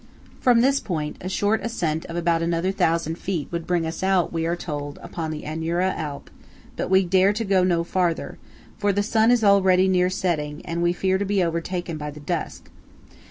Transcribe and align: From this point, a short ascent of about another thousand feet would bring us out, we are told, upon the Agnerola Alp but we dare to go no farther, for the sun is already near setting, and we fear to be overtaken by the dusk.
From 0.39 0.61
this 0.61 0.79
point, 0.79 1.17
a 1.21 1.29
short 1.29 1.63
ascent 1.63 2.05
of 2.05 2.15
about 2.15 2.41
another 2.41 2.71
thousand 2.71 3.19
feet 3.19 3.47
would 3.51 3.67
bring 3.67 3.85
us 3.85 4.01
out, 4.01 4.33
we 4.33 4.47
are 4.47 4.55
told, 4.55 4.97
upon 5.03 5.29
the 5.29 5.43
Agnerola 5.43 5.93
Alp 5.95 6.31
but 6.75 6.89
we 6.89 7.05
dare 7.05 7.33
to 7.33 7.45
go 7.45 7.63
no 7.63 7.83
farther, 7.83 8.39
for 8.79 8.91
the 8.91 9.03
sun 9.03 9.29
is 9.29 9.43
already 9.43 9.87
near 9.87 10.09
setting, 10.09 10.65
and 10.65 10.81
we 10.81 10.91
fear 10.91 11.19
to 11.19 11.23
be 11.25 11.43
overtaken 11.43 11.97
by 11.99 12.09
the 12.09 12.19
dusk. 12.19 12.71